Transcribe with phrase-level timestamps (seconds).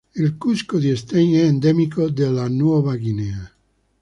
[0.15, 3.51] Il cusco di Stein è endemico della Nuova Guinea.